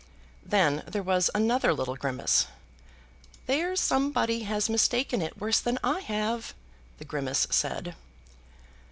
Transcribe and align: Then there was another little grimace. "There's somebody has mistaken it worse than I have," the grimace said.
Then 0.43 0.81
there 0.87 1.03
was 1.03 1.29
another 1.35 1.75
little 1.75 1.95
grimace. 1.95 2.47
"There's 3.45 3.79
somebody 3.79 4.39
has 4.45 4.67
mistaken 4.67 5.21
it 5.21 5.39
worse 5.39 5.59
than 5.59 5.77
I 5.83 5.99
have," 5.99 6.55
the 6.97 7.05
grimace 7.05 7.45
said. 7.51 7.93